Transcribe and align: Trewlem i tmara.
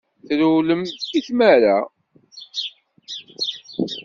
Trewlem 0.27 0.81
i 1.17 1.19
tmara. 1.25 1.77